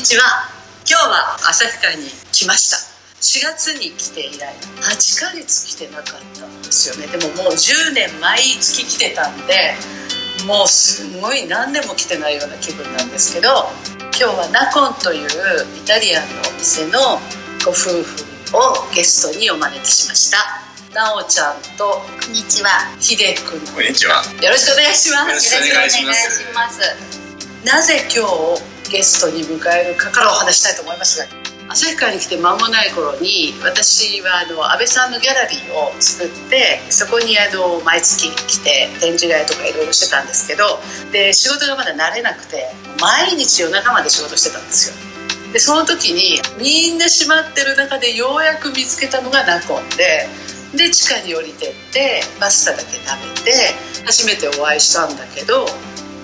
[0.00, 0.48] にちは。
[0.88, 2.78] 今日は旭川に来ました。
[3.20, 4.48] 4月に来て以来
[4.80, 7.06] 8ヶ月来てなかったんですよね。
[7.12, 9.76] でももう10年毎月来てたんで
[10.46, 13.68] もうすごい何年も来てないような気分なんですけど
[14.18, 15.28] 今日はナコンという
[15.76, 17.20] イタリアンのお店の
[17.60, 18.24] ご夫婦
[18.56, 20.38] をゲストにお招きしました。
[20.94, 22.00] なおちゃんと。
[22.24, 22.70] こんにちは。
[22.98, 24.24] ひでくんこんにちは。
[24.40, 25.54] よろしくお願いします。
[25.54, 26.24] よろしくお願いします。
[26.24, 27.20] よろしくお願いします。
[27.66, 31.26] なぜ今日ゲストに迎えるかからお話したいと思いますが
[31.70, 40.80] 旭川に来て間もない頃に私はあの安倍さんのギャラリーを作ってそこにあの毎月来て展示会とかいろいろしてたんですけど
[41.12, 42.66] で仕事がまだ慣れなくて
[43.00, 45.10] 毎日夜中まで仕事してたんですよ。
[45.52, 50.28] でその時にみんな閉まってる中でようやく見つけたのがナコンで
[50.74, 53.74] で地下に降りてってパスタだけ食べて
[54.06, 55.66] 初めてお会いしたんだけど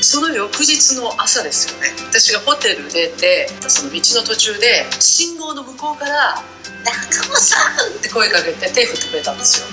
[0.00, 1.92] その翌日の朝ですよね。
[2.08, 6.42] 私がホテル出てその道の途中で信号の向こうから
[6.84, 7.56] 「中尾さ
[7.88, 9.66] ん!」って声かけて手振ってくれたんですよ。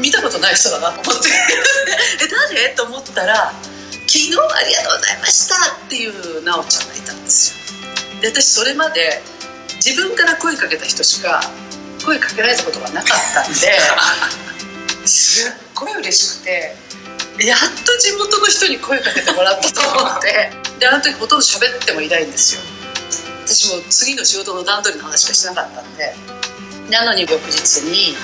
[0.00, 1.28] 見たことない人だなと思って。
[2.24, 3.52] え誰と思ったら
[4.08, 5.54] 「昨日ありがとうございました」
[5.86, 7.56] っていう奈緒ちゃんがいたんですよ。
[8.22, 9.22] で私それまで
[9.84, 11.42] 自分から声かけた人しか
[12.04, 13.80] 声かけられたことがなかったんで
[15.06, 16.76] すっごい嬉しくて
[17.40, 20.52] やっと地元の人に声かけてもらったと思って。
[20.78, 22.62] であの時ほとんど喋ってもいないんですよ。
[23.44, 26.14] 私も次の仕事の段取りの話しかしなかったんで。
[26.90, 28.16] なのに翌日に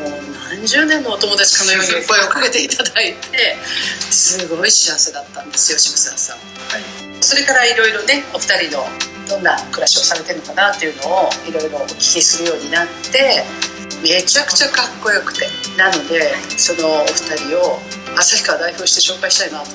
[0.00, 0.10] もう
[0.50, 3.56] 何十年のお友達かのように声をかけていただいて
[4.10, 6.38] すごい幸せだったんですよ渋沢さん。
[7.20, 8.86] それからいろいろねお二人の
[9.28, 13.44] どんな暮らしをされてるのかなっていうのをいろいろお聞きするようになって
[14.02, 15.48] めちゃくちゃかっこよくて。
[15.76, 17.80] なのでそのお二人を
[18.16, 19.66] 旭川代表して紹介したいなと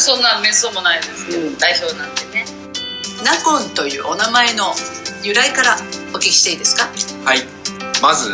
[0.00, 2.44] そんなめっそうもないですけど、うん代表なんてね。
[3.24, 4.74] ナコンというお名前の
[5.22, 5.76] 由来から
[6.12, 6.88] お聞きしていいですか？
[7.24, 7.38] はい。
[8.02, 8.30] まず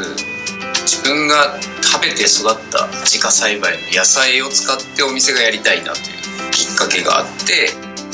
[0.83, 7.71] 自分が食べて育った自家栽培の野菜を使ってお店がやりたいなというきっかけがあって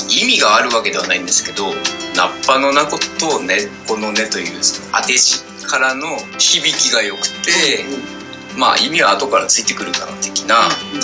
[0.09, 1.73] 意味があるわけではないんですけど
[2.15, 4.61] ナッパのナコと根っこの根という
[4.93, 7.85] 当て字からの響きが良くて、
[8.57, 10.55] まあ意味は後からついてくるかな的な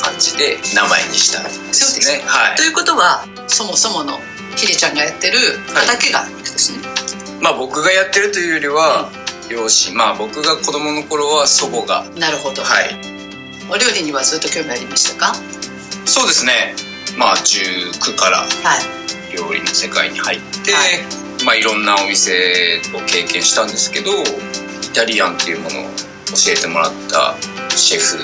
[0.02, 2.12] 感じで名前にしたんですそうです。
[2.18, 2.24] ね。
[2.25, 2.58] はい。
[2.58, 2.64] と。
[2.64, 4.18] いうことはそもそもの
[4.58, 5.38] ヒデちゃんがやってる
[5.74, 6.80] 畑があるわけですね、
[7.42, 9.09] まあ僕がやってるというよりは
[9.50, 12.03] 両親まあ僕が子供の頃は祖母が。
[12.18, 12.96] なるほど、はい。
[13.69, 15.36] お料理にはずっと興味ありましたか？
[16.06, 16.75] そうですね。
[17.18, 19.36] まあ19からはい。
[19.38, 21.46] 料理の世界に入って、はい。
[21.46, 24.24] まあいろんなお店を経験したんですけどイ
[24.94, 25.90] タリアンっていうものを
[26.34, 27.36] 教えてもらった
[27.78, 28.18] シェフ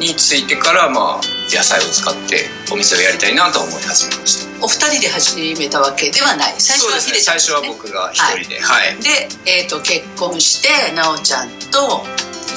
[0.00, 1.20] についてからまあ
[1.52, 4.64] 野菜を使ってお店をやりたいなと思い始めました。
[4.64, 6.54] お二人で始めたわけではない。
[6.58, 8.60] 最初はヒデちゃん最初は僕が一人で。
[8.60, 12.02] はい、で、えー、と結婚して奈緒ちゃんと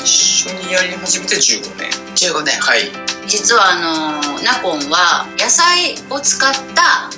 [0.04, 1.92] 一緒にやり始めて15年。
[2.16, 2.60] 15年。
[2.60, 2.90] はい。
[3.28, 7.12] 実はあのナコンは野菜を使った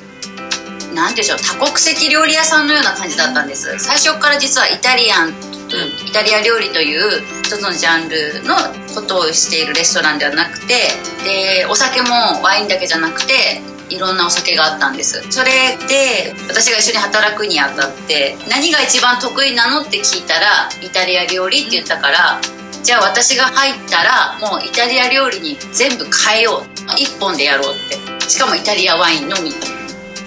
[0.94, 3.80] なんでしょう多国籍料理屋さんのような感じだったんです。
[3.80, 8.56] 最初から実はイタリアンイタリア料理という一つのジャンルの
[8.96, 10.92] ことをしているレストランではなくて
[11.24, 15.22] でお酒もワインだけじゃなくていろんなお酒があったんです。
[15.30, 22.40] それで私が一緒に働くにあたって何が一番得意なのって聞いたらイタリア料理って言ったから
[22.84, 26.72] じゃあ私が入ったらもうイタリア料理に全部変えよう。
[26.98, 28.30] 一本でやろうって。
[28.30, 29.52] しかもイタリアワインのみ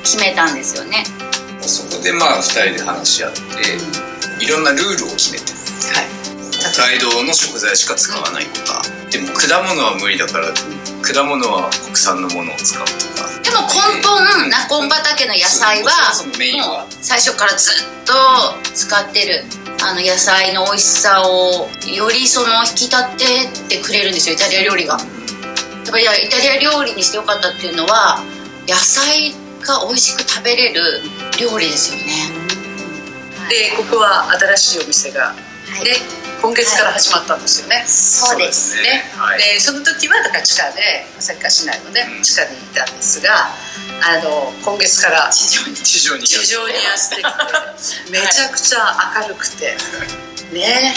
[0.02, 1.04] 決めたんですよね。
[1.62, 3.40] そこでまあ2人で話し合って
[4.40, 5.52] いろんなルールを決めて
[5.92, 6.08] はい。
[6.72, 10.48] 北海道の食材しか使わないとかでも果物は無理だから
[11.02, 13.28] 果物は国産のものを使うとか。
[13.44, 15.90] でも根本ナコン畑の野菜は
[16.84, 18.12] う最初からずっと
[18.74, 19.44] 使ってる。
[19.82, 23.18] あの野菜の美味しさをよりその引き立
[23.68, 24.96] ててくれるんですよイタリア料理が。
[24.96, 28.24] やっぱりイタリア料理にしてよかったっていうのは
[28.66, 31.02] 野菜が美味しく食べれる
[31.38, 32.13] 料理ですよね
[33.48, 35.34] でここは新しいお店が、は
[35.80, 35.84] い。
[35.84, 35.96] で
[36.42, 38.76] 今月から始まったんですよね、そうです。
[38.82, 39.38] ね、はい。
[39.38, 42.22] でその時はだから地下で旭川市内のねうん。
[42.22, 43.48] 地下にいたんですが
[44.04, 45.74] あの今月から地上に。
[45.76, 48.12] 地上に地上にやってきて。
[48.12, 49.76] めちゃくちゃ明るくて
[50.52, 50.94] ね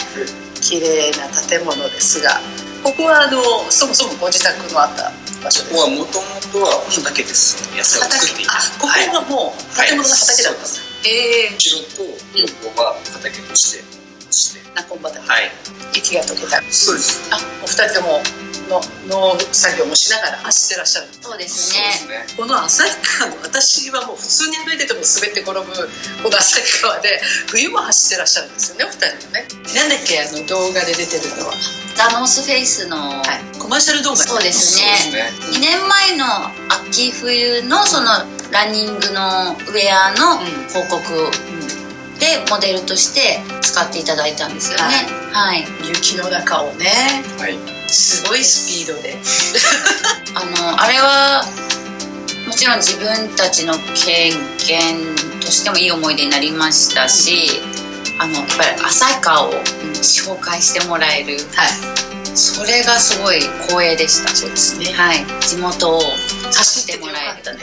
[0.62, 2.42] 綺麗な建物ですが
[2.84, 3.42] ここはあの
[3.72, 5.12] そもそもご自宅のあった
[5.44, 7.58] 場所ですここはもともとは畑です。
[7.76, 8.54] 野菜を作っていた。
[8.54, 13.98] あここがもう建物の畑だったんです、ええ後ろと横は畑として。
[14.32, 15.52] してナコン畑、はい。
[15.96, 16.62] 雪が溶けた。
[16.72, 17.30] そうです。
[17.32, 18.22] あお二人とも
[18.70, 20.38] の農作業もしながら。
[20.38, 21.08] 走ってらっしゃる。
[21.22, 22.18] そうですね。
[22.18, 22.38] ですね。
[22.38, 25.66] この旭川の私はもう普通に歩いてても滑って転ぶ
[26.24, 29.48] この旭川で冬も走ってらっしゃるんですよねお二人もね。
[29.76, 31.58] なんだっけあの動画で出てるのは、は
[31.96, 34.86] ザ・ノースフェイスの、い、コマーシャル動画そうですね。
[35.16, 35.58] ですね。
[35.58, 36.26] 2年前の
[36.70, 40.40] 秋冬のそのランニングのウェアの
[40.70, 41.02] 広告
[42.20, 44.84] でモデルとして使っていただいたんですよね。
[45.32, 46.88] はい、雪の中をね。
[47.38, 47.58] はい。
[47.90, 49.18] すごいスピードで。
[50.36, 51.46] あのあれは
[52.48, 57.62] もちろん自分たちの経験としてもいい思い出になりましたし
[58.20, 59.54] あのやっぱり旭川を
[59.96, 61.38] 紹介してもらえる。
[61.54, 61.70] はい。
[62.38, 64.36] それがすごい光栄でした。
[64.36, 64.94] そうですね。
[64.94, 65.26] はい。
[65.42, 66.02] 地元を
[66.54, 67.60] 走っててもらえたね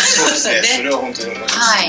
[0.00, 0.60] そうですね。
[0.62, 0.68] ね。
[0.76, 1.88] それは本当に思います、はい。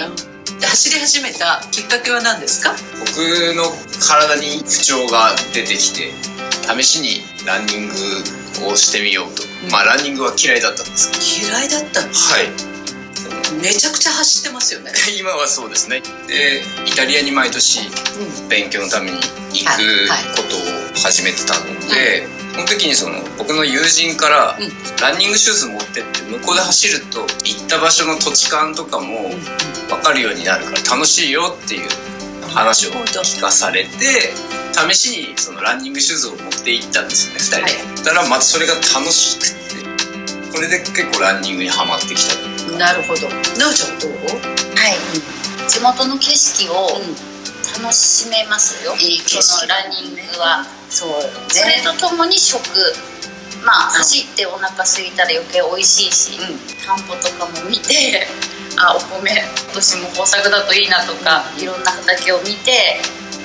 [0.59, 2.75] で走り始めたきっかけは何ですか？
[2.99, 3.17] 僕
[3.55, 6.11] の体に不調が出てきて
[6.79, 7.93] 試しにランニング
[8.71, 11.51] をしてみようと、まあランニングは嫌いだったんですけど。
[11.51, 12.72] 嫌いだったのはい
[13.63, 14.91] めちゃくちゃ走ってますよね。
[15.17, 16.03] 今はそうですね。
[16.27, 17.79] でイタリアに毎年
[18.49, 19.17] 勉強のために
[19.53, 24.73] 行くことを始めてたので、その時にその僕の友人から、うん。
[24.99, 29.33] ランニングシューズ持ってって向こうで走ると行った場所の土地勘とかも
[29.89, 31.89] 分かるようになるから楽しいよっていう
[32.53, 34.33] 話を聞かされて
[34.89, 38.03] 試しにそのランニングシューズを持って行ったんですよね2人で、はい。
[38.05, 39.63] だからまずそれが楽しくて。
[40.53, 43.29] これで結構ランニングにはまってきたなるほど。
[43.57, 44.11] なおちゃんどう？
[44.11, 45.69] はい。
[45.69, 47.15] 地元の景色をうん。
[47.81, 50.65] 楽しめますよ、いい景色そのランニングは。
[50.89, 51.09] そう
[51.49, 52.59] それねとともに食。
[53.65, 53.89] まあう。
[53.89, 56.59] ん走ってお腹空いたら余計美味しいし、うん。
[56.85, 58.27] 田んぼとかも見て
[58.77, 62.99] あお米今年も豊作だといいなとかいろんな畑を見て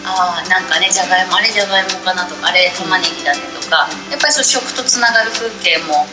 [0.05, 6.07] あーなんかねじゃがいもあれじゃがいもかなとかあれ玉ねぎだねとかやっぱりそう食とつながる風景も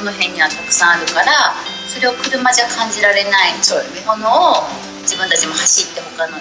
[0.00, 1.52] この辺にはたくさんあるから
[1.84, 3.60] それを車じゃ感じられない
[4.08, 4.64] ものを
[5.04, 6.40] 自分たちも走って他の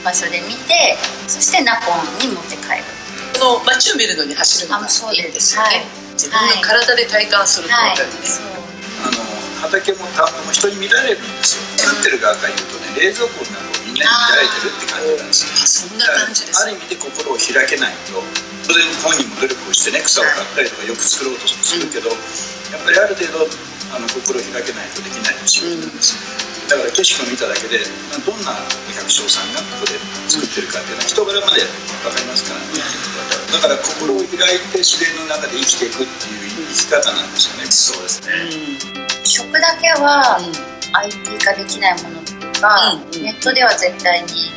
[0.00, 0.96] 場所で見て
[1.28, 2.88] そしてナポンに持って帰る。
[3.36, 5.84] この街を見るのに走るのがあそういいんでですすよね、はい。
[6.16, 8.48] 自分の体で体感するってはいことだよね、そう。
[9.04, 9.20] あの
[9.68, 11.92] 畑も田んぼも人に見られるんですよ。
[11.92, 15.52] 作ってる側から言うとね冷蔵庫の中をみんなに見られてるって感じなんですよ。
[15.60, 16.56] あそんな感じです。
[16.56, 18.24] ある意味で心を開けないと
[18.64, 22.08] 当然本人も努力をしてね草を買ったりとかよく作ろうとするけど、
[22.74, 23.46] やっぱりある程度
[23.94, 26.18] あの心を開けないとできない仕事なんです。
[26.18, 27.86] よ、だから景色を見ただけで
[28.26, 28.50] どんな
[28.90, 29.94] 百姓さんがここで
[30.26, 31.62] 作ってるかっていうのは人柄まで
[32.02, 32.60] 分かりますから。
[32.66, 32.82] ね、
[33.54, 37.70] だから心を開いて自然の中で生きていくっていう生き方なんですよね。
[37.70, 38.34] そうですね。
[39.22, 43.22] 食だけはうん IT 化できないものとか、うん。
[43.22, 44.50] ネットでは絶対に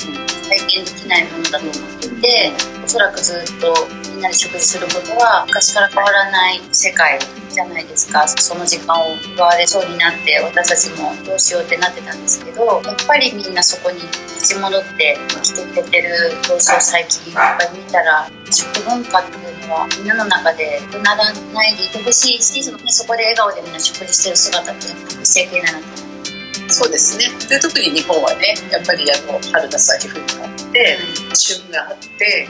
[0.50, 2.52] 体験できないものだと思っていて
[2.84, 3.74] おそらくずっと
[4.18, 7.20] みんなで食事することは昔から変わらない世界
[7.54, 8.28] じゃないですか。
[8.28, 16.10] その時間を奪われそうになって私たちもどうしようってなってたんですけどやっぱりみんなそこに立ち戻って生きてくれてる
[16.50, 24.82] 様子を最近やっぱり見たら食文化っていうのはみんなの中でならないでいてほしいしそのそこで笑顔でみんな食事してる姿って
[25.24, 26.26] 整形だなと思っ
[26.66, 26.74] て。
[26.74, 27.30] そうですね。
[27.48, 30.98] で特に日本はねやっぱりあの春夏秋冬があって
[31.36, 32.50] 旬があって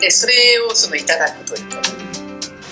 [0.00, 1.82] でそれをそのいただくというかね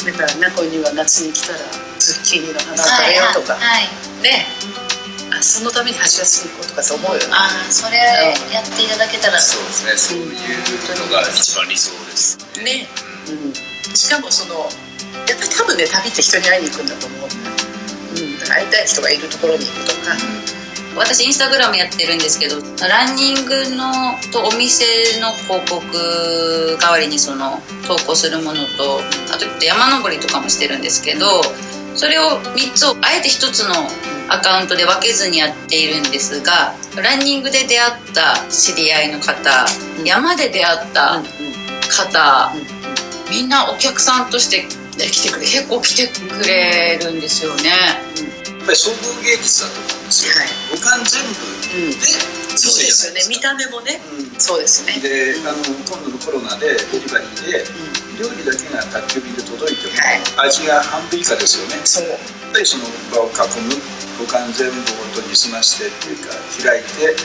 [0.05, 1.59] だから名古屋には夏に来たら
[1.99, 4.47] ズッキーニの花を食べようとか、はいはいね。
[5.31, 7.27] あそのために8月に行こうとかと思うよね。
[7.31, 7.97] ああそれ
[8.51, 9.39] やっていただけたら。
[9.39, 9.97] そうですね。
[9.97, 12.39] そういうのが一番理想です。
[12.59, 12.87] ね、
[13.31, 13.55] うん、
[13.95, 14.67] しかもその
[15.27, 17.27] やっぱり多分ね旅って人に会いに行くんだと思う。
[17.27, 20.15] んだ、うん、だから会いたい人がいるところに行くとか、
[20.97, 22.57] 私インスタグラムやってるんですけど
[22.87, 24.85] ランニングのとお店
[25.21, 29.01] の広告代わりにその投稿するものと
[29.33, 31.43] あと山登りとかもしてるんですけど
[31.95, 33.75] それを3つをあえて1つの
[34.29, 39.67] アカウントで分けずにやっているんですがランニングで出会った知り合いの方
[39.99, 40.07] うん。
[40.07, 41.23] 山で出会った
[41.91, 42.53] 方
[43.31, 44.67] みんなお客さんとして
[44.99, 47.71] 来てくれ結構来てくれるんですよね。
[48.63, 50.55] やっぱり総合芸術だと思うんですよ、はい。
[50.71, 51.35] 五感全部
[51.83, 52.07] うんで
[52.55, 53.27] そうですよね。
[53.27, 53.99] 見た目もね。
[53.99, 54.39] うん。
[54.39, 55.03] そうですね。
[55.03, 57.67] であの今度のコロナでデリバリーで
[58.23, 60.47] 料理だけが宅急便で届いても、はい。
[60.47, 61.75] 味が半分以下ですよね。
[61.75, 62.07] やっそう
[62.55, 63.75] ぱりその場を囲む
[64.23, 66.31] 五感全部を音に済ましてっていうか
[66.63, 67.19] 開いて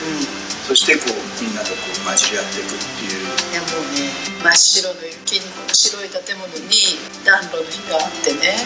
[0.66, 3.30] そしてこうみんなとこう混じり合っていくっていう。
[3.54, 4.10] いやもうね
[4.42, 8.58] 真っ白の雪にこの白い建物に暖炉の火があってね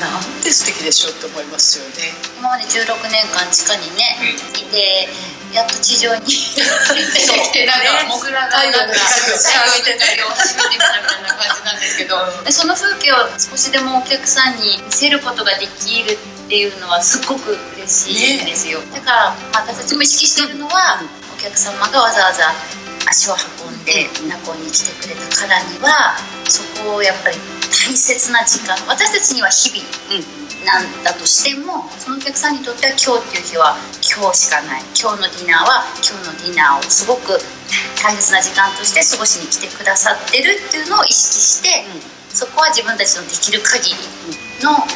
[0.00, 2.14] なんて素敵でしょうって思いますよね。
[2.40, 5.08] 今まで16年間地下にね、いて
[5.52, 21.02] やっと地上に出てきてなんかモグラがなんか太陽の光をシャワー浴びてたりを初めて見たみたいな感じなんですけどど、でその風景を少しでもお客さんに見せることができるっていうのはすっごく嬉しいんですよ、だから、まあ、私たちも意識してるのは、
[21.34, 22.54] お客様がわざわざ
[23.10, 23.36] 足を
[23.66, 26.16] 運んで名古屋に来てくれたからには
[26.48, 27.36] そこをやっぱり
[27.74, 28.78] 大切な時間。
[28.86, 29.82] 私たちには日々
[30.64, 34.82] なんだとしてもそのお客さんにとっては今日っていう日は今日しかない。
[34.94, 37.34] 今日のディナーは今日のディナーをすごく
[37.98, 41.84] 大切な時間として過ごしに来てくださってるっていうのを意識して、
[42.30, 43.98] そこは自分たちのできる限り
[44.62, 44.86] のこ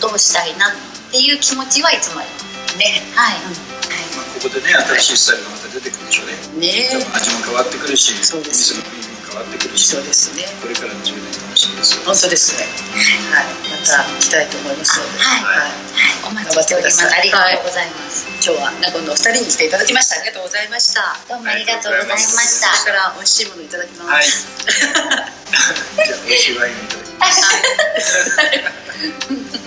[0.00, 2.46] とをしたいなっていう気持ちはいつもあります。
[2.78, 3.02] ね。
[3.16, 3.40] はい、
[4.14, 4.70] まあ、ここでね
[5.00, 6.70] 新しいスタイルがまた出てくるでしょうね。
[6.70, 8.76] ね味も変わってくるしそうです。
[8.76, 10.44] お店の雰囲気も変わってくるしそうですね。
[10.62, 11.45] これからの10年
[12.04, 12.68] 本当ですね。
[13.32, 13.48] はい。
[13.72, 15.18] また来たいと思いますので。
[15.18, 15.42] はい。
[15.42, 15.72] はい。
[15.72, 17.00] はい、お待ちしております。
[17.06, 18.26] ありがとうございます。
[18.44, 20.20] 今日は名古屋のお二人に来ていただきました。
[20.20, 22.68] ありがとうございましたどうもありがとうございました。
[22.68, 24.24] これから美味しいものいただきます、はい。
[26.04, 27.40] じゃあ美味しいワインをいただきます。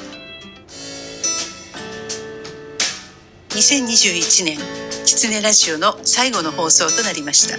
[3.50, 4.60] 2021年
[5.05, 7.58] キツネラジオの最後の放送となりました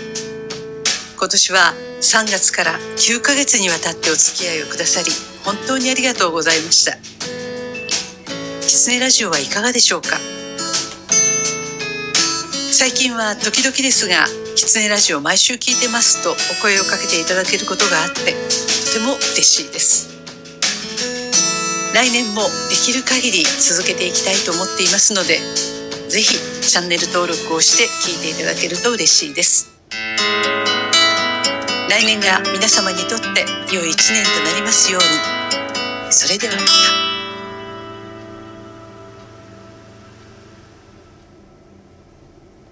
[1.20, 5.12] 今年は3月から9ヶ月にわたってお付き合いをくださり
[5.44, 6.96] 本当にありがとうございました。
[8.62, 10.16] キツネラジオはいかがでしょうか？
[12.72, 14.24] 最近は時々ですが
[14.56, 20.08] キツネラジオ毎週聞いてますとお声をかけていただけることがあってとても嬉しいです。
[21.92, 25.36] 来年もできる限り続けていきたいと思っていますので
[26.08, 29.69] ぜひチャンネル登録をして聞いていただけると嬉しいです。
[31.90, 33.44] 来年が皆様にとって
[33.75, 35.02] 良い一年となりますよう
[36.06, 37.00] にそれではまた。